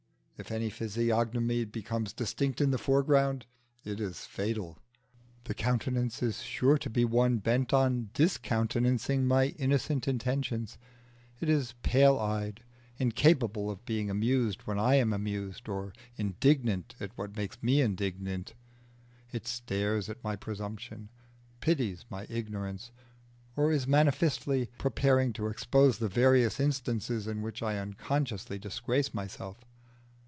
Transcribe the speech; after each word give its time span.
If 0.41 0.51
any 0.51 0.71
physiognomy 0.71 1.65
becomes 1.65 2.13
distinct 2.13 2.61
in 2.61 2.71
the 2.71 2.79
foreground, 2.79 3.45
it 3.85 3.99
is 3.99 4.25
fatal. 4.25 4.79
The 5.43 5.53
countenance 5.53 6.23
is 6.23 6.41
sure 6.41 6.79
to 6.79 6.89
be 6.89 7.05
one 7.05 7.37
bent 7.37 7.71
on 7.73 8.09
discountenancing 8.15 9.27
my 9.27 9.49
innocent 9.59 10.07
intentions: 10.07 10.79
it 11.39 11.47
is 11.47 11.75
pale 11.83 12.17
eyed, 12.17 12.63
incapable 12.97 13.69
of 13.69 13.85
being 13.85 14.09
amused 14.09 14.63
when 14.65 14.79
I 14.79 14.95
am 14.95 15.13
amused 15.13 15.69
or 15.69 15.93
indignant 16.17 16.95
at 16.99 17.15
what 17.15 17.37
makes 17.37 17.61
me 17.61 17.79
indignant; 17.81 18.55
it 19.31 19.45
stares 19.45 20.09
at 20.09 20.23
my 20.23 20.35
presumption, 20.35 21.09
pities 21.59 22.05
my 22.09 22.25
ignorance, 22.31 22.89
or 23.55 23.71
is 23.71 23.85
manifestly 23.85 24.71
preparing 24.79 25.33
to 25.33 25.49
expose 25.49 25.99
the 25.99 26.09
various 26.09 26.59
instances 26.59 27.27
in 27.27 27.43
which 27.43 27.61
I 27.61 27.77
unconsciously 27.77 28.57
disgrace 28.57 29.13
myself. 29.13 29.59